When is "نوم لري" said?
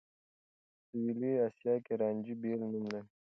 2.71-3.09